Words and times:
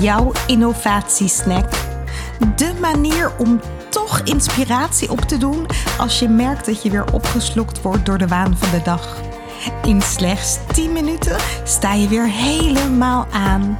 jouw 0.00 0.32
innovatiesnack. 0.46 1.70
De 2.56 2.72
manier 2.80 3.32
om 3.38 3.60
toch 3.88 4.20
inspiratie 4.20 5.10
op 5.10 5.20
te 5.20 5.38
doen 5.38 5.66
als 5.98 6.18
je 6.18 6.28
merkt 6.28 6.66
dat 6.66 6.82
je 6.82 6.90
weer 6.90 7.12
opgeslokt 7.12 7.82
wordt 7.82 8.06
door 8.06 8.18
de 8.18 8.26
waan 8.26 8.56
van 8.56 8.70
de 8.70 8.82
dag. 8.82 9.16
In 9.82 10.02
slechts 10.02 10.58
10 10.72 10.92
minuten 10.92 11.36
sta 11.64 11.92
je 11.92 12.08
weer 12.08 12.28
helemaal 12.28 13.26
aan. 13.32 13.78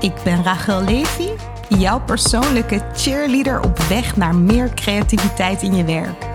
Ik 0.00 0.14
ben 0.24 0.44
Rachel 0.44 0.82
Levy, 0.82 1.28
jouw 1.68 2.00
persoonlijke 2.00 2.82
cheerleader 2.94 3.60
op 3.60 3.78
weg 3.78 4.16
naar 4.16 4.34
meer 4.34 4.74
creativiteit 4.74 5.62
in 5.62 5.74
je 5.74 5.84
werk. 5.84 6.26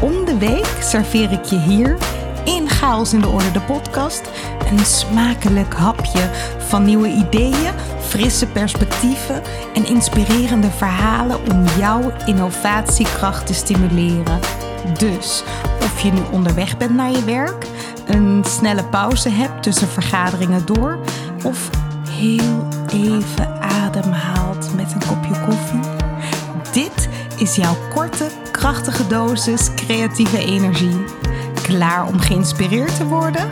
Om 0.00 0.24
de 0.24 0.38
week 0.38 0.76
serveer 0.80 1.32
ik 1.32 1.44
je 1.44 1.58
hier 1.58 1.96
in 2.44 2.68
Chaos 2.68 3.12
in 3.12 3.20
de 3.20 3.28
Orde, 3.28 3.52
de 3.52 3.60
podcast, 3.60 4.22
een 4.70 4.84
smakelijk 4.84 5.74
hapje 5.74 6.30
van 6.58 6.84
nieuwe 6.84 7.08
ideeën, 7.08 7.74
frisse 8.12 8.46
perspectieven 8.46 9.42
en 9.74 9.86
inspirerende 9.86 10.70
verhalen 10.70 11.38
om 11.50 11.64
jouw 11.78 12.12
innovatiekracht 12.26 13.46
te 13.46 13.54
stimuleren. 13.54 14.38
Dus 14.98 15.44
of 15.82 16.00
je 16.00 16.12
nu 16.12 16.20
onderweg 16.30 16.76
bent 16.76 16.94
naar 16.94 17.10
je 17.10 17.24
werk, 17.24 17.66
een 18.06 18.44
snelle 18.46 18.84
pauze 18.84 19.28
hebt 19.28 19.62
tussen 19.62 19.88
vergaderingen 19.88 20.66
door 20.66 20.98
of 21.44 21.70
heel 22.10 22.68
even 22.92 23.60
ademhaalt 23.60 24.74
met 24.76 24.92
een 24.92 25.06
kopje 25.08 25.40
koffie. 25.40 25.90
Dit 26.72 27.08
is 27.36 27.56
jouw 27.56 27.76
korte, 27.94 28.26
krachtige 28.50 29.06
dosis 29.06 29.74
creatieve 29.74 30.38
energie. 30.38 31.04
Klaar 31.62 32.06
om 32.06 32.18
geïnspireerd 32.18 32.96
te 32.96 33.06
worden? 33.06 33.50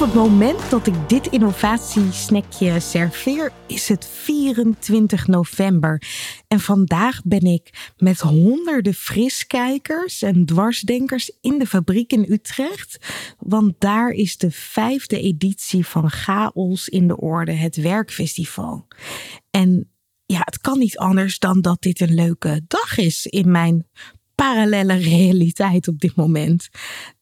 Het 0.00 0.14
moment 0.14 0.70
dat 0.70 0.86
ik 0.86 1.08
dit 1.08 1.26
innovatiesnackje 1.26 2.80
serveer, 2.80 3.52
is 3.66 3.88
het 3.88 4.06
24 4.06 5.26
november. 5.26 6.02
En 6.48 6.60
vandaag 6.60 7.20
ben 7.24 7.42
ik 7.42 7.92
met 7.96 8.20
honderden 8.20 8.94
friskijkers 8.94 10.22
en 10.22 10.44
dwarsdenkers 10.44 11.32
in 11.40 11.58
de 11.58 11.66
fabriek 11.66 12.12
in 12.12 12.26
Utrecht. 12.28 12.98
Want 13.38 13.74
daar 13.78 14.10
is 14.10 14.36
de 14.36 14.50
vijfde 14.50 15.20
editie 15.20 15.86
van 15.86 16.10
Chaos 16.10 16.88
in 16.88 17.08
de 17.08 17.16
Orde, 17.16 17.52
het 17.52 17.76
werkfestival. 17.76 18.86
En 19.50 19.90
ja, 20.26 20.40
het 20.44 20.60
kan 20.60 20.78
niet 20.78 20.98
anders 20.98 21.38
dan 21.38 21.60
dat 21.60 21.82
dit 21.82 22.00
een 22.00 22.14
leuke 22.14 22.60
dag 22.66 22.98
is 22.98 23.26
in 23.26 23.50
mijn 23.50 23.86
parallele 24.40 24.94
realiteit 24.94 25.88
op 25.88 25.98
dit 25.98 26.14
moment. 26.14 26.68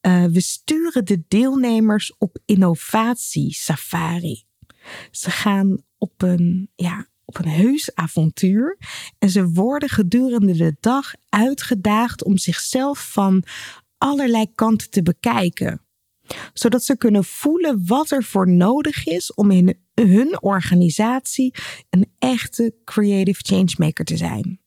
Uh, 0.07 0.25
we 0.25 0.41
sturen 0.41 1.05
de 1.05 1.23
deelnemers 1.29 2.15
op 2.19 2.39
innovatie 2.45 3.55
safari. 3.55 4.45
Ze 5.11 5.31
gaan 5.31 5.83
op 5.99 6.23
een, 6.23 6.71
ja, 6.75 7.07
op 7.25 7.39
een 7.39 7.49
heus 7.49 7.95
avontuur 7.95 8.79
en 9.19 9.31
ze 9.31 9.49
worden 9.49 9.89
gedurende 9.89 10.53
de 10.53 10.77
dag 10.81 11.13
uitgedaagd 11.29 12.25
om 12.25 12.39
zichzelf 12.39 13.11
van 13.13 13.45
allerlei 13.99 14.55
kanten 14.55 14.91
te 14.91 15.03
bekijken 15.03 15.83
zodat 16.53 16.85
ze 16.85 16.97
kunnen 16.97 17.25
voelen 17.25 17.87
wat 17.87 18.11
er 18.11 18.25
voor 18.25 18.49
nodig 18.49 19.07
is 19.07 19.35
om 19.35 19.51
in 19.51 19.79
hun 19.95 20.43
organisatie 20.43 21.55
een 21.91 22.13
echte 22.19 22.75
creative 22.85 23.41
changemaker 23.43 24.05
te 24.05 24.17
zijn. 24.17 24.61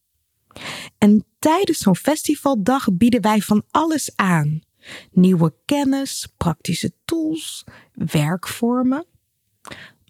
En 0.98 1.26
tijdens 1.40 1.78
zo'n 1.78 1.96
festivaldag 1.96 2.94
bieden 2.94 3.22
wij 3.22 3.40
van 3.40 3.64
alles 3.72 4.12
aan. 4.16 4.62
Nieuwe 5.12 5.54
kennis, 5.66 6.28
praktische 6.38 6.94
tools, 7.06 7.64
werkvormen. 7.94 9.06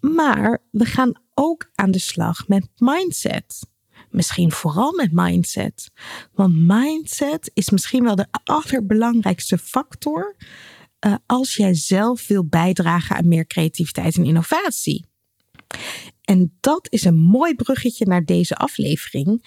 Maar 0.00 0.62
we 0.70 0.84
gaan 0.84 1.12
ook 1.34 1.70
aan 1.74 1.90
de 1.90 1.98
slag 1.98 2.48
met 2.48 2.68
mindset. 2.76 3.70
Misschien 4.10 4.52
vooral 4.52 4.92
met 4.92 5.12
mindset. 5.12 5.90
Want 6.32 6.54
mindset 6.56 7.50
is 7.54 7.70
misschien 7.70 8.04
wel 8.04 8.14
de 8.14 8.26
allerbelangrijkste 8.44 9.58
factor 9.58 10.36
uh, 11.06 11.14
als 11.26 11.56
jij 11.56 11.74
zelf 11.74 12.26
wil 12.26 12.46
bijdragen 12.46 13.16
aan 13.16 13.28
meer 13.28 13.46
creativiteit 13.46 14.16
en 14.16 14.24
innovatie. 14.24 15.06
En 16.22 16.56
dat 16.60 16.86
is 16.90 17.04
een 17.04 17.18
mooi 17.18 17.54
bruggetje 17.54 18.06
naar 18.06 18.24
deze 18.24 18.56
aflevering. 18.56 19.44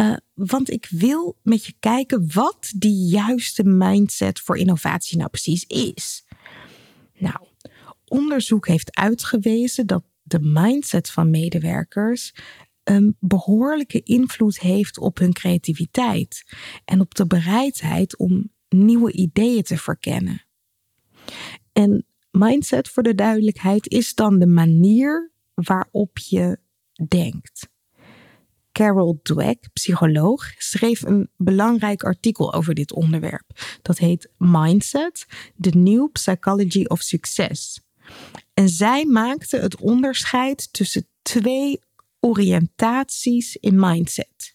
Uh, 0.00 0.16
want 0.34 0.70
ik 0.70 0.86
wil 0.90 1.38
met 1.42 1.64
je 1.64 1.74
kijken 1.80 2.32
wat 2.32 2.72
die 2.76 3.08
juiste 3.08 3.64
mindset 3.64 4.40
voor 4.40 4.56
innovatie 4.56 5.18
nou 5.18 5.30
precies 5.30 5.64
is. 5.64 6.24
Nou, 7.18 7.46
onderzoek 8.04 8.66
heeft 8.66 8.96
uitgewezen 8.96 9.86
dat 9.86 10.04
de 10.22 10.40
mindset 10.40 11.10
van 11.10 11.30
medewerkers 11.30 12.34
een 12.84 13.16
behoorlijke 13.20 14.02
invloed 14.02 14.60
heeft 14.60 14.98
op 14.98 15.18
hun 15.18 15.32
creativiteit 15.32 16.44
en 16.84 17.00
op 17.00 17.14
de 17.14 17.26
bereidheid 17.26 18.16
om 18.16 18.52
nieuwe 18.68 19.12
ideeën 19.12 19.62
te 19.62 19.78
verkennen. 19.78 20.44
En 21.72 22.06
mindset, 22.30 22.88
voor 22.88 23.02
de 23.02 23.14
duidelijkheid, 23.14 23.88
is 23.88 24.14
dan 24.14 24.38
de 24.38 24.46
manier 24.46 25.32
waarop 25.56 26.18
je 26.18 26.58
denkt. 27.08 27.68
Carol 28.72 29.20
Dweck, 29.22 29.68
psycholoog, 29.72 30.52
schreef 30.58 31.02
een 31.02 31.30
belangrijk 31.36 32.02
artikel 32.04 32.54
over 32.54 32.74
dit 32.74 32.92
onderwerp. 32.92 33.78
Dat 33.82 33.98
heet 33.98 34.30
Mindset: 34.36 35.26
The 35.60 35.70
New 35.70 36.12
Psychology 36.12 36.84
of 36.84 37.00
Success. 37.00 37.80
En 38.54 38.68
zij 38.68 39.04
maakte 39.04 39.56
het 39.56 39.76
onderscheid 39.76 40.72
tussen 40.72 41.08
twee 41.22 41.80
oriëntaties 42.20 43.56
in 43.56 43.80
mindset. 43.80 44.52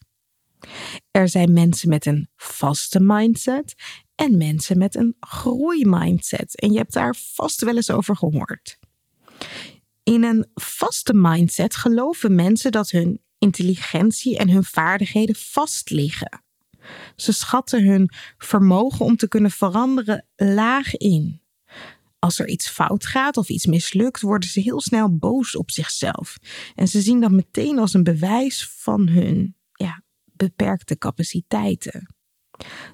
Er 1.12 1.30
zijn 1.30 1.54
mensen 1.54 1.90
met 1.90 2.06
een 2.06 2.30
vaste 2.36 3.00
mindset 3.00 3.76
en 4.16 4.38
mensen 4.38 4.78
met 4.78 4.96
een 4.96 5.16
groeimindset. 5.20 6.60
En 6.60 6.72
je 6.72 6.78
hebt 6.78 6.94
daar 6.94 7.16
vast 7.16 7.62
wel 7.62 7.76
eens 7.76 7.92
over 7.92 8.16
gehoord. 8.16 8.80
In 10.04 10.24
een 10.24 10.50
vaste 10.54 11.14
mindset 11.14 11.76
geloven 11.76 12.36
mensen 12.36 12.72
dat 12.72 12.90
hun 12.90 13.22
intelligentie 13.38 14.38
en 14.38 14.50
hun 14.50 14.64
vaardigheden 14.64 15.36
vast 15.36 15.90
liggen. 15.90 16.44
Ze 17.16 17.32
schatten 17.32 17.86
hun 17.86 18.10
vermogen 18.38 19.06
om 19.06 19.16
te 19.16 19.28
kunnen 19.28 19.52
veranderen 19.52 20.26
laag 20.36 20.96
in. 20.98 21.42
Als 22.20 22.40
er 22.40 22.48
iets 22.48 22.70
fout 22.70 23.06
gaat 23.06 23.38
of 23.38 23.50
iets 23.50 23.66
mislukt, 23.66 24.22
worden 24.22 24.50
ze 24.50 24.60
heel 24.60 24.82
snel 24.82 25.18
boos 25.18 25.56
op 25.56 25.72
zichzelf. 25.72 26.38
En 26.76 26.88
ze 26.88 27.02
zien 27.02 27.20
dat 27.22 27.32
meteen 27.32 27.80
als 27.80 27.94
een 27.94 28.04
bewijs 28.04 28.70
van 28.70 29.08
hun 29.08 29.56
ja, 29.74 30.04
beperkte 30.34 30.98
capaciteiten. 30.98 32.16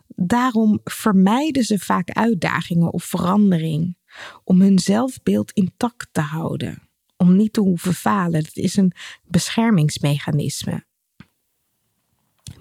Daarom 0.07 0.79
vermijden 0.83 1.63
ze 1.63 1.79
vaak 1.79 2.09
uitdagingen 2.09 2.93
of 2.93 3.03
verandering 3.03 3.97
om 4.43 4.61
hun 4.61 4.79
zelfbeeld 4.79 5.51
intact 5.51 6.07
te 6.11 6.21
houden, 6.21 6.86
om 7.17 7.35
niet 7.35 7.53
te 7.53 7.59
hoeven 7.59 7.93
falen. 7.93 8.43
Dat 8.43 8.55
is 8.55 8.75
een 8.75 8.91
beschermingsmechanisme. 9.23 10.85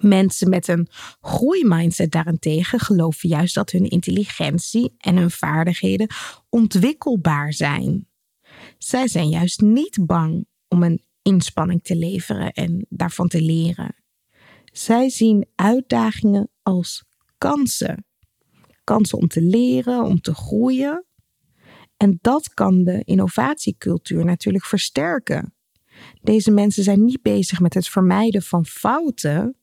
Mensen 0.00 0.48
met 0.48 0.68
een 0.68 0.88
groeimindset 1.20 2.10
daarentegen 2.10 2.78
geloven 2.78 3.28
juist 3.28 3.54
dat 3.54 3.70
hun 3.70 3.88
intelligentie 3.88 4.94
en 4.98 5.16
hun 5.16 5.30
vaardigheden 5.30 6.10
ontwikkelbaar 6.48 7.52
zijn. 7.52 8.08
Zij 8.78 9.08
zijn 9.08 9.28
juist 9.28 9.60
niet 9.60 10.06
bang 10.06 10.46
om 10.68 10.82
een 10.82 11.04
inspanning 11.22 11.82
te 11.82 11.96
leveren 11.96 12.52
en 12.52 12.86
daarvan 12.88 13.28
te 13.28 13.42
leren. 13.42 13.94
Zij 14.72 15.10
zien 15.10 15.46
uitdagingen 15.54 16.50
als 16.62 17.04
kansen. 17.38 18.06
Kansen 18.84 19.18
om 19.18 19.28
te 19.28 19.42
leren, 19.42 20.04
om 20.04 20.20
te 20.20 20.34
groeien. 20.34 21.05
En 21.96 22.18
dat 22.20 22.54
kan 22.54 22.84
de 22.84 23.02
innovatiecultuur 23.04 24.24
natuurlijk 24.24 24.64
versterken. 24.64 25.54
Deze 26.22 26.50
mensen 26.50 26.82
zijn 26.82 27.04
niet 27.04 27.22
bezig 27.22 27.60
met 27.60 27.74
het 27.74 27.88
vermijden 27.88 28.42
van 28.42 28.66
fouten, 28.66 29.56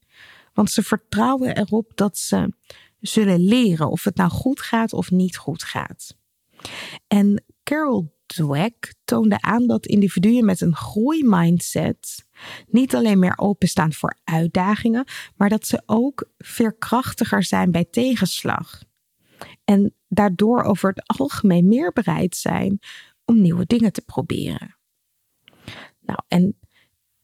want 0.54 0.72
ze 0.72 0.84
vertrouwen 0.84 1.58
erop 1.58 1.92
dat 1.96 2.18
ze 2.18 2.54
zullen 3.00 3.40
leren 3.40 3.90
of 3.90 4.04
het 4.04 4.16
nou 4.16 4.30
goed 4.30 4.62
gaat 4.62 4.94
of 4.94 5.12
niet 5.12 5.38
goed 5.38 5.64
gaat. 5.64 6.16
En 7.08 7.44
Carol 7.64 8.14
Dweck 8.26 8.94
toonde 9.06 9.42
aan 9.42 9.68
dat 9.68 9.86
individuen 9.86 10.46
met 10.46 10.62
een 10.62 10.76
groeimindset 10.76 12.26
niet 12.68 12.96
alleen 12.96 13.20
meer 13.20 13.38
openstaan 13.38 13.94
voor 13.94 14.18
uitdagingen, 14.24 15.06
maar 15.36 15.50
dat 15.50 15.68
ze 15.68 15.84
ook 15.86 16.30
veerkrachtiger 16.38 17.44
zijn 17.44 17.72
bij 17.72 17.86
tegenslag. 17.86 18.84
En 19.66 19.94
daardoor 20.14 20.64
over 20.64 20.90
het 20.90 21.20
algemeen 21.20 21.68
meer 21.68 21.92
bereid 21.92 22.36
zijn 22.36 22.80
om 23.26 23.42
nieuwe 23.42 23.66
dingen 23.66 23.92
te 23.94 24.02
proberen. 24.02 24.78
Nou, 26.00 26.20
en 26.28 26.58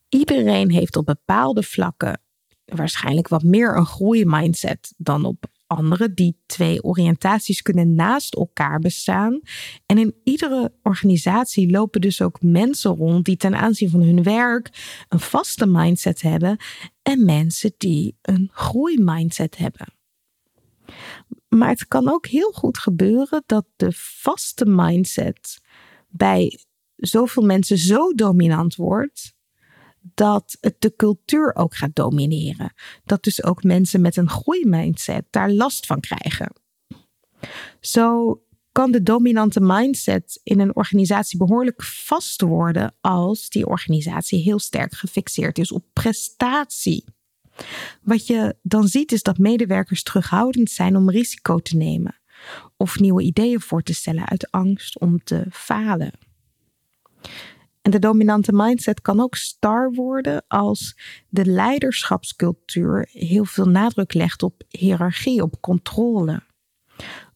iedereen 0.10 0.72
heeft 0.72 0.96
op 0.96 1.06
bepaalde 1.06 1.64
vlakken 1.64 2.22
waarschijnlijk 2.66 3.28
wat 3.28 3.44
meer 3.44 3.78
een 3.78 3.86
groeimindset 3.86 4.94
dan 4.98 5.26
op 5.26 5.46
andere, 5.68 6.14
die 6.14 6.38
twee 6.46 6.84
oriëntaties 6.84 7.62
kunnen 7.62 7.96
naast 7.96 8.36
elkaar 8.36 8.80
bestaan. 8.80 9.40
En 9.86 9.98
in 9.98 10.16
iedere 10.24 10.74
organisatie 10.84 11.72
lopen 11.72 12.02
dus 12.02 12.22
ook 12.22 12.42
mensen 12.42 12.96
rond 12.96 13.26
die 13.26 13.38
ten 13.38 13.56
aanzien 13.56 13.90
van 13.90 14.02
hun 14.02 14.24
werk 14.24 14.70
een 15.10 15.20
vaste 15.20 15.66
mindset 15.66 16.22
hebben 16.22 16.58
en 17.02 17.26
mensen 17.26 17.74
die 17.78 18.18
een 18.22 18.50
groeimindset 18.52 19.58
hebben. 19.58 19.94
Maar 21.50 21.70
het 21.70 21.88
kan 21.88 22.10
ook 22.10 22.28
heel 22.28 22.52
goed 22.52 22.78
gebeuren 22.78 23.44
dat 23.46 23.66
de 23.76 23.92
vaste 23.94 24.66
mindset 24.66 25.62
bij 26.08 26.60
zoveel 26.96 27.44
mensen 27.44 27.78
zo 27.78 28.14
dominant 28.14 28.76
wordt 28.76 29.34
dat 30.02 30.58
het 30.62 30.76
de 30.82 30.96
cultuur 30.96 31.56
ook 31.56 31.76
gaat 31.76 31.96
domineren. 31.96 32.74
Dat 33.06 33.24
dus 33.24 33.44
ook 33.44 33.64
mensen 33.64 34.02
met 34.02 34.18
een 34.18 34.30
groeimindset 34.30 35.26
daar 35.30 35.52
last 35.52 35.86
van 35.86 36.00
krijgen. 36.00 36.54
Zo 37.80 38.42
kan 38.72 38.92
de 38.92 39.04
dominante 39.04 39.60
mindset 39.62 40.40
in 40.44 40.60
een 40.60 40.76
organisatie 40.76 41.38
behoorlijk 41.38 41.84
vast 41.84 42.42
worden 42.42 42.96
als 43.02 43.50
die 43.50 43.68
organisatie 43.68 44.42
heel 44.42 44.60
sterk 44.60 44.94
gefixeerd 44.94 45.58
is 45.58 45.72
op 45.72 45.86
prestatie. 45.94 47.04
Wat 48.02 48.28
je 48.28 48.56
dan 48.62 48.88
ziet 48.88 49.12
is 49.12 49.24
dat 49.24 49.38
medewerkers 49.38 50.04
terughoudend 50.04 50.70
zijn 50.70 50.96
om 50.96 51.10
risico 51.10 51.60
te 51.60 51.78
nemen 51.78 52.20
of 52.78 53.00
nieuwe 53.00 53.22
ideeën 53.24 53.62
voor 53.62 53.82
te 53.82 53.94
stellen 53.94 54.28
uit 54.28 54.52
angst 54.52 55.00
om 55.00 55.24
te 55.24 55.46
falen. 55.52 56.12
En 57.82 57.92
de 57.92 58.00
dominante 58.00 58.54
mindset 58.54 59.02
kan 59.02 59.20
ook 59.20 59.36
star 59.36 59.92
worden 59.92 60.44
als 60.48 60.98
de 61.30 61.46
leiderschapscultuur 61.46 63.10
heel 63.12 63.46
veel 63.46 63.66
nadruk 63.66 64.14
legt 64.14 64.44
op 64.44 64.64
hiërarchie, 64.70 65.42
op 65.42 65.62
controle. 65.62 66.42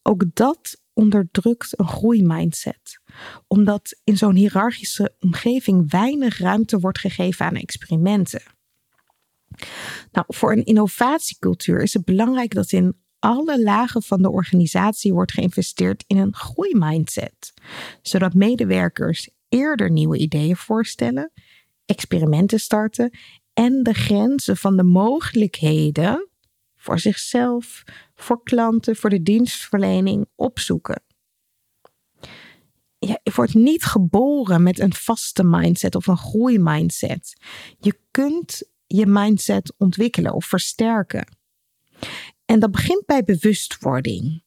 Ook 0.01 0.23
dat 0.33 0.81
onderdrukt 0.93 1.79
een 1.79 1.87
groeimindset, 1.87 2.99
omdat 3.47 3.99
in 4.03 4.17
zo'n 4.17 4.35
hiërarchische 4.35 5.15
omgeving 5.19 5.91
weinig 5.91 6.37
ruimte 6.37 6.79
wordt 6.79 6.99
gegeven 6.99 7.45
aan 7.45 7.55
experimenten. 7.55 8.41
Nou, 10.11 10.25
voor 10.27 10.51
een 10.51 10.65
innovatiecultuur 10.65 11.81
is 11.81 11.93
het 11.93 12.05
belangrijk 12.05 12.53
dat 12.53 12.71
in 12.71 12.95
alle 13.19 13.63
lagen 13.63 14.03
van 14.03 14.21
de 14.21 14.31
organisatie 14.31 15.13
wordt 15.13 15.31
geïnvesteerd 15.31 16.03
in 16.07 16.17
een 16.17 16.35
groeimindset, 16.35 17.53
zodat 18.01 18.33
medewerkers 18.33 19.29
eerder 19.49 19.91
nieuwe 19.91 20.17
ideeën 20.17 20.55
voorstellen, 20.55 21.31
experimenten 21.85 22.59
starten 22.59 23.17
en 23.53 23.83
de 23.83 23.93
grenzen 23.93 24.57
van 24.57 24.77
de 24.77 24.83
mogelijkheden 24.83 26.27
voor 26.75 26.99
zichzelf, 26.99 27.83
voor 28.15 28.43
klanten, 28.43 28.95
voor 28.95 29.09
de 29.09 29.23
dienstverlening 29.23 30.25
opzoeken. 30.35 31.03
Je 32.99 33.31
wordt 33.35 33.53
niet 33.53 33.83
geboren 33.83 34.63
met 34.63 34.79
een 34.79 34.93
vaste 34.93 35.43
mindset 35.43 35.95
of 35.95 36.07
een 36.07 36.17
groeimindset. 36.17 37.41
Je 37.79 37.99
kunt 38.11 38.63
je 38.95 39.05
mindset 39.05 39.73
ontwikkelen 39.77 40.33
of 40.33 40.45
versterken. 40.45 41.27
En 42.45 42.59
dat 42.59 42.71
begint 42.71 43.05
bij 43.05 43.23
bewustwording. 43.23 44.43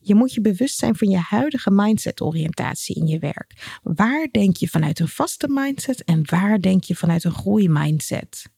Je 0.00 0.14
moet 0.14 0.34
je 0.34 0.40
bewust 0.40 0.78
zijn 0.78 0.96
van 0.96 1.08
je 1.08 1.16
huidige 1.16 1.70
mindset-oriëntatie 1.70 2.96
in 2.96 3.06
je 3.06 3.18
werk. 3.18 3.78
Waar 3.82 4.28
denk 4.30 4.56
je 4.56 4.68
vanuit 4.68 4.98
een 4.98 5.08
vaste 5.08 5.48
mindset 5.48 6.04
en 6.04 6.30
waar 6.30 6.60
denk 6.60 6.84
je 6.84 6.96
vanuit 6.96 7.24
een 7.24 7.32
groeimindset? 7.32 8.50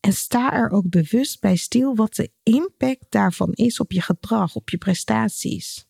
En 0.00 0.12
sta 0.12 0.52
er 0.52 0.70
ook 0.70 0.88
bewust 0.88 1.40
bij 1.40 1.56
stil 1.56 1.94
wat 1.94 2.14
de 2.14 2.30
impact 2.42 3.06
daarvan 3.08 3.52
is 3.52 3.80
op 3.80 3.92
je 3.92 4.00
gedrag, 4.00 4.54
op 4.54 4.70
je 4.70 4.78
prestaties. 4.78 5.86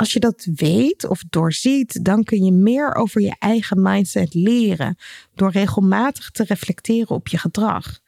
Als 0.00 0.12
je 0.12 0.20
dat 0.20 0.48
weet 0.54 1.08
of 1.08 1.22
doorziet, 1.30 2.04
dan 2.04 2.24
kun 2.24 2.44
je 2.44 2.52
meer 2.52 2.94
over 2.94 3.20
je 3.20 3.36
eigen 3.38 3.82
mindset 3.82 4.34
leren 4.34 4.96
door 5.34 5.50
regelmatig 5.50 6.30
te 6.30 6.44
reflecteren 6.44 7.16
op 7.16 7.28
je 7.28 7.38
gedrag. 7.38 8.00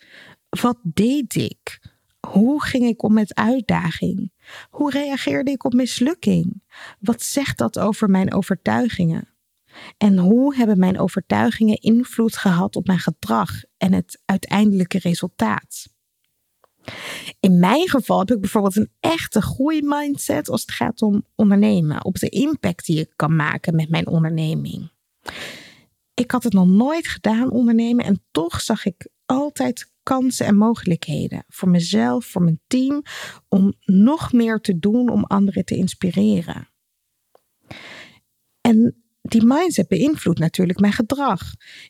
Wat 0.49 0.79
deed 0.83 1.35
ik? 1.35 1.81
Hoe 2.27 2.62
ging 2.62 2.85
ik 2.85 3.03
om 3.03 3.12
met 3.12 3.35
uitdaging? 3.35 4.33
Hoe 4.71 4.91
reageerde 4.91 5.50
ik 5.50 5.65
op 5.65 5.73
mislukking? 5.73 6.62
Wat 6.99 7.23
zegt 7.23 7.59
dat 7.59 7.79
over 7.79 8.11
mijn 8.11 8.35
overtuigingen? 8.35 9.29
En 9.99 10.19
hoe 10.19 10.56
hebben 10.56 10.79
mijn 10.79 10.99
overtuigingen 10.99 11.81
invloed 11.81 12.37
gehad 12.37 12.77
op 12.77 12.87
mijn 12.87 12.99
gedrag 12.99 13.50
en 13.77 13.93
het 13.93 14.21
uiteindelijke 14.25 14.99
resultaat? 14.99 15.88
In 17.40 17.58
mijn 17.58 17.88
geval 17.88 18.19
heb 18.19 18.31
ik 18.31 18.40
bijvoorbeeld 18.40 18.76
een 18.76 18.93
echte 19.00 19.43
groeimindset 19.43 20.49
als 20.49 20.61
het 20.61 20.70
gaat 20.70 21.02
om 21.02 21.26
ondernemen, 21.34 22.05
op 22.05 22.19
de 22.19 22.29
impact 22.29 22.87
die 22.87 23.00
ik 23.00 23.12
kan 23.17 23.37
maken 23.37 23.75
met 23.75 23.88
mijn 23.88 24.06
onderneming. 24.06 24.90
Ik 26.14 26.31
had 26.31 26.43
het 26.43 26.52
nog 26.52 26.67
nooit 26.67 27.06
gedaan 27.06 27.50
ondernemen 27.50 28.05
en 28.05 28.25
toch 28.31 28.61
zag 28.61 28.84
ik 28.84 29.08
altijd 29.26 29.90
kansen 30.02 30.46
en 30.46 30.56
mogelijkheden 30.56 31.44
voor 31.49 31.69
mezelf, 31.69 32.25
voor 32.25 32.43
mijn 32.43 32.61
team, 32.67 33.02
om 33.49 33.75
nog 33.85 34.32
meer 34.32 34.61
te 34.61 34.78
doen 34.78 35.08
om 35.08 35.25
anderen 35.25 35.64
te 35.64 35.76
inspireren. 35.76 36.69
En 38.61 39.01
die 39.23 39.45
mindset 39.45 39.89
beïnvloedt 39.89 40.39
natuurlijk 40.39 40.81
mijn 40.81 40.93
gedrag. 40.93 41.41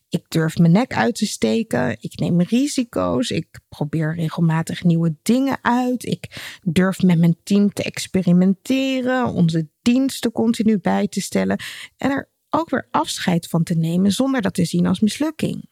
Ik 0.08 0.24
durf 0.28 0.58
mijn 0.58 0.72
nek 0.72 0.94
uit 0.94 1.14
te 1.14 1.26
steken, 1.26 1.96
ik 2.00 2.18
neem 2.18 2.40
risico's, 2.40 3.30
ik 3.30 3.60
probeer 3.68 4.14
regelmatig 4.14 4.84
nieuwe 4.84 5.16
dingen 5.22 5.58
uit, 5.62 6.04
ik 6.04 6.56
durf 6.62 7.02
met 7.02 7.18
mijn 7.18 7.36
team 7.42 7.72
te 7.72 7.82
experimenteren, 7.82 9.26
onze 9.26 9.68
diensten 9.82 10.32
continu 10.32 10.78
bij 10.78 11.08
te 11.08 11.20
stellen 11.20 11.60
en 11.96 12.10
er 12.10 12.30
ook 12.50 12.70
weer 12.70 12.88
afscheid 12.90 13.46
van 13.46 13.62
te 13.62 13.74
nemen 13.74 14.12
zonder 14.12 14.42
dat 14.42 14.54
te 14.54 14.64
zien 14.64 14.86
als 14.86 15.00
mislukking. 15.00 15.68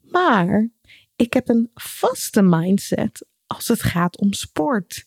Maar 0.00 0.70
ik 1.16 1.32
heb 1.32 1.48
een 1.48 1.70
vaste 1.74 2.42
mindset 2.42 3.26
als 3.46 3.68
het 3.68 3.82
gaat 3.82 4.18
om 4.18 4.32
sport. 4.32 5.06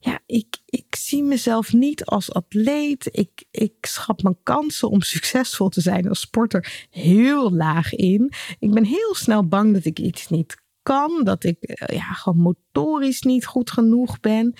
Ja, 0.00 0.20
ik, 0.26 0.56
ik 0.64 0.96
zie 0.96 1.22
mezelf 1.22 1.72
niet 1.72 2.04
als 2.04 2.32
atleet. 2.32 3.08
Ik, 3.10 3.44
ik 3.50 3.74
schat 3.80 4.22
mijn 4.22 4.38
kansen 4.42 4.90
om 4.90 5.02
succesvol 5.02 5.68
te 5.68 5.80
zijn 5.80 6.08
als 6.08 6.20
sporter 6.20 6.86
heel 6.90 7.52
laag 7.52 7.94
in. 7.94 8.32
Ik 8.58 8.70
ben 8.70 8.84
heel 8.84 9.14
snel 9.14 9.48
bang 9.48 9.72
dat 9.72 9.84
ik 9.84 9.98
iets 9.98 10.28
niet 10.28 10.56
kan, 10.82 11.24
dat 11.24 11.44
ik 11.44 11.62
eh, 11.62 11.96
ja, 11.96 12.12
gewoon 12.12 12.38
motorisch 12.38 13.22
niet 13.22 13.46
goed 13.46 13.70
genoeg 13.70 14.20
ben. 14.20 14.54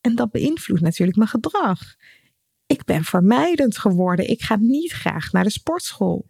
En 0.00 0.14
dat 0.14 0.30
beïnvloedt 0.30 0.82
natuurlijk 0.82 1.16
mijn 1.16 1.30
gedrag. 1.30 1.80
Ik 2.66 2.84
ben 2.84 3.04
vermijdend 3.04 3.78
geworden. 3.78 4.28
Ik 4.28 4.42
ga 4.42 4.56
niet 4.56 4.92
graag 4.92 5.32
naar 5.32 5.44
de 5.44 5.50
sportschool. 5.50 6.26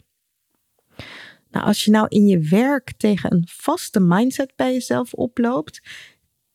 Nou, 1.51 1.67
als 1.67 1.85
je 1.85 1.91
nou 1.91 2.07
in 2.09 2.27
je 2.27 2.39
werk 2.39 2.93
tegen 2.97 3.33
een 3.33 3.49
vaste 3.51 4.01
mindset 4.01 4.53
bij 4.57 4.73
jezelf 4.73 5.15
oploopt, 5.15 5.83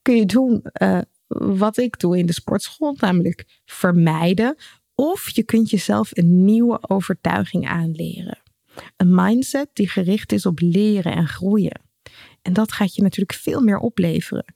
kun 0.01 0.15
je 0.15 0.25
doen 0.25 0.63
uh, 0.81 1.01
wat 1.38 1.77
ik 1.77 2.00
doe 2.00 2.17
in 2.17 2.25
de 2.25 2.33
sportschool, 2.33 2.95
namelijk 3.00 3.45
vermijden. 3.65 4.55
Of 4.95 5.29
je 5.29 5.43
kunt 5.43 5.69
jezelf 5.69 6.09
een 6.13 6.45
nieuwe 6.45 6.89
overtuiging 6.89 7.67
aanleren. 7.67 8.41
Een 8.97 9.15
mindset 9.15 9.69
die 9.73 9.89
gericht 9.89 10.31
is 10.31 10.45
op 10.45 10.59
leren 10.59 11.15
en 11.15 11.27
groeien. 11.27 11.81
En 12.41 12.53
dat 12.53 12.71
gaat 12.71 12.95
je 12.95 13.01
natuurlijk 13.01 13.39
veel 13.39 13.61
meer 13.61 13.77
opleveren. 13.77 14.53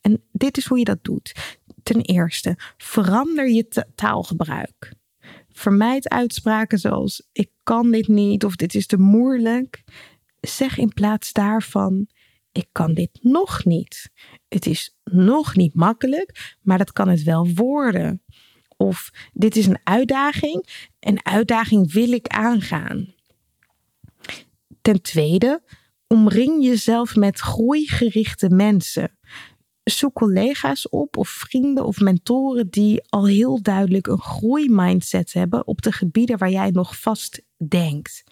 En 0.00 0.22
dit 0.32 0.56
is 0.56 0.66
hoe 0.66 0.78
je 0.78 0.84
dat 0.84 1.04
doet. 1.04 1.56
Ten 1.82 2.00
eerste, 2.00 2.54
verander 2.76 3.48
je 3.48 3.84
taalgebruik. 3.94 4.92
Vermijd 5.48 6.08
uitspraken 6.08 6.78
zoals 6.78 7.28
ik 7.32 7.50
kan 7.62 7.90
dit 7.90 8.08
niet 8.08 8.44
of 8.44 8.56
dit 8.56 8.74
is 8.74 8.86
te 8.86 8.98
moeilijk. 8.98 9.82
Zeg 10.40 10.78
in 10.78 10.92
plaats 10.92 11.32
daarvan 11.32 12.08
ik 12.58 12.68
kan 12.72 12.94
dit 12.94 13.18
nog 13.22 13.64
niet. 13.64 14.10
Het 14.48 14.66
is 14.66 14.96
nog 15.04 15.56
niet 15.56 15.74
makkelijk, 15.74 16.56
maar 16.62 16.78
dat 16.78 16.92
kan 16.92 17.08
het 17.08 17.22
wel 17.22 17.48
worden. 17.54 18.22
Of 18.76 19.10
dit 19.32 19.56
is 19.56 19.66
een 19.66 19.80
uitdaging, 19.84 20.88
een 21.00 21.26
uitdaging 21.26 21.92
wil 21.92 22.12
ik 22.12 22.26
aangaan. 22.26 23.14
Ten 24.82 25.02
tweede, 25.02 25.62
omring 26.06 26.64
jezelf 26.64 27.16
met 27.16 27.38
groeigerichte 27.38 28.48
mensen 28.48 29.18
zoek 29.90 30.14
collega's 30.14 30.88
op 30.88 31.16
of 31.16 31.28
vrienden 31.28 31.84
of 31.84 32.00
mentoren 32.00 32.70
die 32.70 33.02
al 33.08 33.26
heel 33.26 33.62
duidelijk 33.62 34.06
een 34.06 34.20
groeimindset 34.20 35.32
hebben 35.32 35.66
op 35.66 35.82
de 35.82 35.92
gebieden 35.92 36.38
waar 36.38 36.50
jij 36.50 36.70
nog 36.70 37.00
vast 37.00 37.42
denkt. 37.66 38.24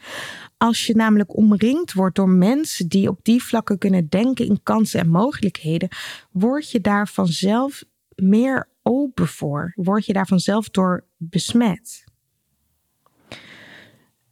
Als 0.56 0.86
je 0.86 0.94
namelijk 0.94 1.36
omringd 1.36 1.92
wordt 1.92 2.16
door 2.16 2.28
mensen 2.28 2.88
die 2.88 3.08
op 3.08 3.18
die 3.22 3.42
vlakken 3.42 3.78
kunnen 3.78 4.08
denken 4.08 4.46
in 4.46 4.62
kansen 4.62 5.00
en 5.00 5.08
mogelijkheden, 5.08 5.88
word 6.30 6.70
je 6.70 6.80
daar 6.80 7.08
vanzelf 7.08 7.84
meer 8.14 8.68
open 8.82 9.28
voor. 9.28 9.72
Word 9.74 10.06
je 10.06 10.12
daar 10.12 10.26
vanzelf 10.26 10.70
door 10.70 11.04
besmet. 11.16 12.04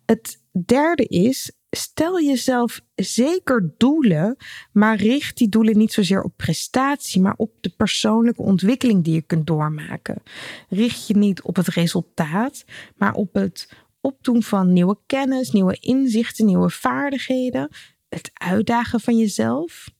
Het 0.06 0.42
derde 0.64 1.04
is, 1.04 1.52
stel 1.70 2.20
jezelf 2.20 2.80
zeker 2.94 3.74
doelen, 3.78 4.36
maar 4.72 4.96
richt 4.96 5.36
die 5.36 5.48
doelen 5.48 5.78
niet 5.78 5.92
zozeer 5.92 6.22
op 6.22 6.36
prestatie, 6.36 7.20
maar 7.20 7.34
op 7.36 7.52
de 7.60 7.70
persoonlijke 7.76 8.42
ontwikkeling 8.42 9.04
die 9.04 9.14
je 9.14 9.22
kunt 9.22 9.46
doormaken. 9.46 10.22
Richt 10.68 11.06
je 11.06 11.16
niet 11.16 11.42
op 11.42 11.56
het 11.56 11.68
resultaat, 11.68 12.64
maar 12.96 13.14
op 13.14 13.34
het 13.34 13.68
opdoen 14.04 14.42
van 14.42 14.72
nieuwe 14.72 14.98
kennis, 15.06 15.50
nieuwe 15.50 15.76
inzichten, 15.80 16.46
nieuwe 16.46 16.70
vaardigheden, 16.70 17.68
het 18.08 18.30
uitdagen 18.32 19.00
van 19.00 19.18
jezelf. 19.18 19.90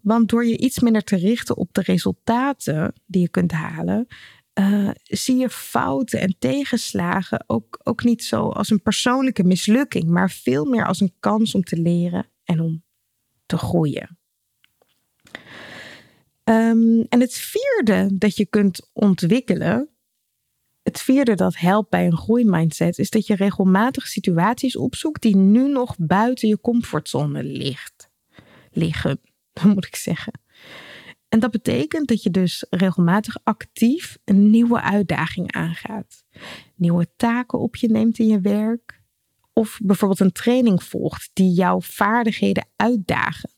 Want 0.00 0.28
door 0.28 0.46
je 0.46 0.58
iets 0.58 0.80
minder 0.80 1.02
te 1.02 1.16
richten 1.16 1.56
op 1.56 1.74
de 1.74 1.80
resultaten 1.80 2.92
die 3.06 3.20
je 3.20 3.28
kunt 3.28 3.52
halen, 3.52 4.06
uh, 4.58 4.90
zie 5.02 5.36
je 5.36 5.50
fouten 5.50 6.20
en 6.20 6.36
tegenslagen 6.38 7.44
ook, 7.46 7.80
ook 7.82 8.04
niet 8.04 8.24
zo 8.24 8.48
als 8.48 8.70
een 8.70 8.82
persoonlijke 8.82 9.44
mislukking, 9.44 10.04
maar 10.04 10.30
veel 10.30 10.64
meer 10.64 10.86
als 10.86 11.00
een 11.00 11.14
kans 11.20 11.54
om 11.54 11.62
te 11.62 11.76
leren 11.76 12.26
en 12.44 12.60
om 12.60 12.84
te 13.46 13.58
groeien. 13.58 14.18
Um, 16.44 17.06
en 17.08 17.20
het 17.20 17.34
vierde 17.34 18.18
dat 18.18 18.36
je 18.36 18.46
kunt 18.46 18.90
ontwikkelen, 18.92 19.95
het 20.86 21.00
vierde 21.00 21.34
dat 21.34 21.56
helpt 21.56 21.90
bij 21.90 22.06
een 22.06 22.16
groeimindset, 22.16 22.98
is 22.98 23.10
dat 23.10 23.26
je 23.26 23.34
regelmatig 23.34 24.06
situaties 24.06 24.76
opzoekt 24.76 25.22
die 25.22 25.36
nu 25.36 25.68
nog 25.68 25.94
buiten 25.98 26.48
je 26.48 26.60
comfortzone 26.60 27.42
ligt, 27.42 28.10
liggen, 28.70 29.20
moet 29.74 29.86
ik 29.86 29.96
zeggen. 29.96 30.40
En 31.28 31.40
dat 31.40 31.50
betekent 31.50 32.08
dat 32.08 32.22
je 32.22 32.30
dus 32.30 32.66
regelmatig 32.70 33.36
actief 33.42 34.18
een 34.24 34.50
nieuwe 34.50 34.80
uitdaging 34.80 35.52
aangaat. 35.52 36.24
Nieuwe 36.74 37.08
taken 37.16 37.58
op 37.58 37.76
je 37.76 37.88
neemt 37.88 38.18
in 38.18 38.26
je 38.26 38.40
werk. 38.40 39.02
Of 39.52 39.78
bijvoorbeeld 39.82 40.20
een 40.20 40.32
training 40.32 40.82
volgt 40.82 41.30
die 41.32 41.52
jouw 41.52 41.80
vaardigheden 41.80 42.66
uitdagen. 42.76 43.50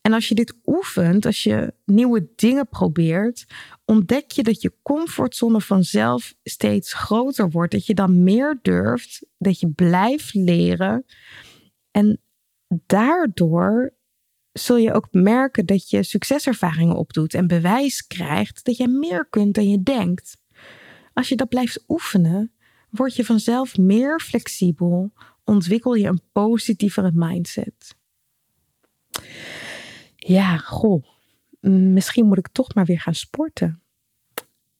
En 0.00 0.12
als 0.12 0.28
je 0.28 0.34
dit 0.34 0.54
oefent, 0.64 1.26
als 1.26 1.42
je 1.42 1.74
nieuwe 1.84 2.28
dingen 2.36 2.68
probeert, 2.68 3.46
ontdek 3.84 4.30
je 4.30 4.42
dat 4.42 4.62
je 4.62 4.72
comfortzone 4.82 5.60
vanzelf 5.60 6.34
steeds 6.42 6.92
groter 6.92 7.50
wordt. 7.50 7.72
Dat 7.72 7.86
je 7.86 7.94
dan 7.94 8.22
meer 8.22 8.58
durft, 8.62 9.26
dat 9.38 9.60
je 9.60 9.68
blijft 9.68 10.34
leren. 10.34 11.04
En 11.90 12.20
daardoor 12.86 13.94
zul 14.52 14.76
je 14.76 14.92
ook 14.92 15.08
merken 15.10 15.66
dat 15.66 15.90
je 15.90 16.02
succeservaringen 16.02 16.96
opdoet 16.96 17.34
en 17.34 17.46
bewijs 17.46 18.06
krijgt 18.06 18.64
dat 18.64 18.76
je 18.76 18.88
meer 18.88 19.26
kunt 19.30 19.54
dan 19.54 19.68
je 19.68 19.82
denkt. 19.82 20.36
Als 21.12 21.28
je 21.28 21.36
dat 21.36 21.48
blijft 21.48 21.84
oefenen, 21.88 22.52
word 22.90 23.16
je 23.16 23.24
vanzelf 23.24 23.78
meer 23.78 24.20
flexibel, 24.20 25.12
ontwikkel 25.44 25.94
je 25.94 26.06
een 26.06 26.22
positievere 26.32 27.10
mindset. 27.14 27.98
Ja, 30.30 30.56
goh, 30.56 31.04
misschien 31.60 32.26
moet 32.26 32.38
ik 32.38 32.48
toch 32.52 32.74
maar 32.74 32.84
weer 32.84 33.00
gaan 33.00 33.14
sporten. 33.14 33.82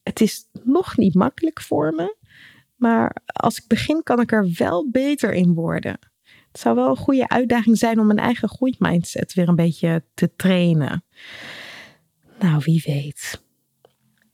Het 0.03 0.21
is 0.21 0.49
nog 0.63 0.97
niet 0.97 1.15
makkelijk 1.15 1.61
voor 1.61 1.95
me, 1.95 2.17
maar 2.77 3.17
als 3.25 3.59
ik 3.59 3.67
begin 3.67 4.03
kan 4.03 4.21
ik 4.21 4.33
er 4.33 4.55
wel 4.57 4.91
beter 4.91 5.33
in 5.33 5.55
worden. 5.55 5.99
Het 6.23 6.61
zou 6.61 6.75
wel 6.75 6.89
een 6.89 6.97
goede 6.97 7.29
uitdaging 7.29 7.79
zijn 7.79 7.99
om 7.99 8.07
mijn 8.07 8.19
eigen 8.19 8.49
groeimindset 8.49 9.35
weer 9.35 9.49
een 9.49 9.57
beetje 9.57 10.05
te 10.15 10.37
trainen. 10.37 11.05
Nou, 12.39 12.63
wie 12.65 12.83
weet. 12.87 13.43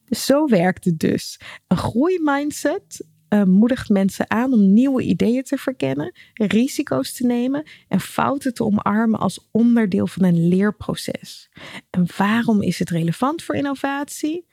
Zo 0.09 0.47
werkt 0.47 0.85
het 0.85 0.99
dus. 0.99 1.41
Een 1.67 1.77
groeimindset 1.77 3.07
uh, 3.37 3.43
moedigt 3.43 3.89
mensen 3.89 4.31
aan 4.31 4.53
om 4.53 4.73
nieuwe 4.73 5.03
ideeën 5.03 5.43
te 5.43 5.57
verkennen, 5.57 6.13
risico's 6.35 7.13
te 7.13 7.27
nemen 7.27 7.67
en 7.89 8.01
fouten 8.01 8.55
te 8.55 8.65
omarmen 8.65 9.21
als 9.21 9.49
onderdeel 9.51 10.07
van 10.07 10.25
een 10.25 10.49
leerproces. 10.49 11.51
En 11.91 12.07
waarom 12.17 12.63
is 12.63 12.79
het 12.79 12.91
relevant 12.91 13.43
voor 13.43 13.55
innovatie? 13.55 14.47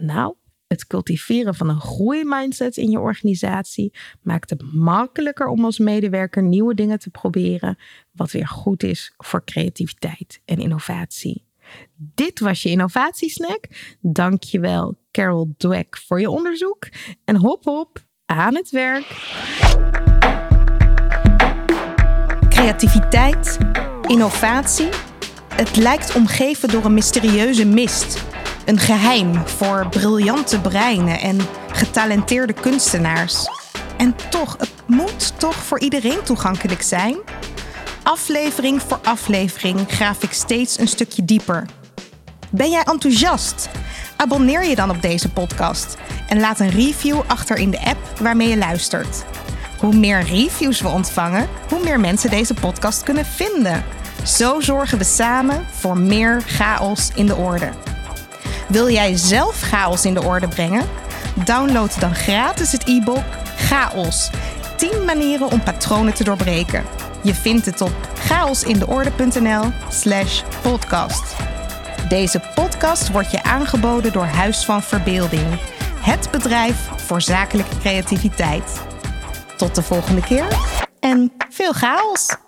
Nou, 0.00 0.34
het 0.66 0.86
cultiveren 0.86 1.54
van 1.54 1.68
een 1.68 1.80
groeimindset 1.80 2.76
in 2.76 2.90
je 2.90 2.98
organisatie 2.98 3.92
maakt 4.22 4.50
het 4.50 4.72
makkelijker 4.72 5.46
om 5.46 5.64
als 5.64 5.78
medewerker 5.78 6.42
nieuwe 6.42 6.74
dingen 6.74 6.98
te 6.98 7.10
proberen, 7.10 7.78
wat 8.12 8.30
weer 8.30 8.48
goed 8.48 8.82
is 8.82 9.14
voor 9.16 9.44
creativiteit 9.44 10.40
en 10.44 10.58
innovatie. 10.58 11.44
Dit 11.94 12.40
was 12.40 12.62
je 12.62 12.68
innovatiesnack. 12.68 13.68
Dankjewel 14.00 14.98
Carol 15.10 15.54
Dweck 15.56 15.96
voor 15.96 16.20
je 16.20 16.30
onderzoek 16.30 16.88
en 17.24 17.36
hop 17.36 17.64
hop 17.64 18.05
aan 18.26 18.54
het 18.54 18.70
werk. 18.70 19.06
Creativiteit, 22.48 23.58
innovatie. 24.06 24.88
Het 25.54 25.76
lijkt 25.76 26.14
omgeven 26.14 26.68
door 26.68 26.84
een 26.84 26.94
mysterieuze 26.94 27.66
mist. 27.66 28.24
Een 28.64 28.78
geheim 28.78 29.48
voor 29.48 29.86
briljante 29.90 30.60
breinen 30.60 31.20
en 31.20 31.38
getalenteerde 31.72 32.52
kunstenaars. 32.52 33.48
En 33.96 34.14
toch, 34.30 34.56
het 34.58 34.72
moet 34.86 35.38
toch 35.38 35.56
voor 35.56 35.80
iedereen 35.80 36.22
toegankelijk 36.22 36.82
zijn? 36.82 37.16
Aflevering 38.02 38.82
voor 38.82 38.98
aflevering 39.02 39.80
graaf 39.88 40.22
ik 40.22 40.32
steeds 40.32 40.78
een 40.78 40.88
stukje 40.88 41.24
dieper. 41.24 41.66
Ben 42.50 42.70
jij 42.70 42.82
enthousiast? 42.82 43.68
Abonneer 44.16 44.64
je 44.64 44.74
dan 44.74 44.90
op 44.90 45.02
deze 45.02 45.30
podcast 45.30 45.96
en 46.28 46.40
laat 46.40 46.60
een 46.60 46.70
review 46.70 47.20
achter 47.26 47.56
in 47.56 47.70
de 47.70 47.84
app 47.84 47.98
waarmee 48.20 48.48
je 48.48 48.56
luistert. 48.56 49.24
Hoe 49.78 49.96
meer 49.96 50.22
reviews 50.22 50.80
we 50.80 50.88
ontvangen, 50.88 51.48
hoe 51.68 51.84
meer 51.84 52.00
mensen 52.00 52.30
deze 52.30 52.54
podcast 52.54 53.02
kunnen 53.02 53.26
vinden. 53.26 53.84
Zo 54.24 54.60
zorgen 54.60 54.98
we 54.98 55.04
samen 55.04 55.66
voor 55.72 55.98
meer 55.98 56.42
chaos 56.46 57.10
in 57.14 57.26
de 57.26 57.36
orde. 57.36 57.68
Wil 58.68 58.90
jij 58.90 59.16
zelf 59.16 59.60
chaos 59.60 60.04
in 60.04 60.14
de 60.14 60.22
orde 60.22 60.48
brengen? 60.48 60.86
Download 61.44 62.00
dan 62.00 62.14
gratis 62.14 62.72
het 62.72 62.88
e-book 62.88 63.24
Chaos. 63.56 64.30
10 64.76 65.04
manieren 65.04 65.50
om 65.50 65.62
patronen 65.62 66.14
te 66.14 66.24
doorbreken. 66.24 66.84
Je 67.22 67.34
vindt 67.34 67.66
het 67.66 67.80
op 67.80 67.94
chaosindeorde.nl/slash 68.18 70.42
podcast. 70.62 71.36
Deze 72.08 72.40
podcast 72.54 73.10
wordt 73.10 73.30
je 73.30 73.42
aangeboden 73.42 74.12
door 74.12 74.24
Huis 74.24 74.64
van 74.64 74.82
Verbeelding, 74.82 75.58
het 76.06 76.30
bedrijf 76.30 76.88
voor 76.96 77.20
zakelijke 77.20 77.78
creativiteit. 77.78 78.82
Tot 79.56 79.74
de 79.74 79.82
volgende 79.82 80.22
keer 80.22 80.46
en 81.00 81.32
veel 81.50 81.72
chaos! 81.72 82.45